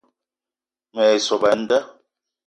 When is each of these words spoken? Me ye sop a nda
Me 0.93 1.03
ye 1.11 1.19
sop 1.25 1.43
a 1.49 1.51
nda 1.61 1.79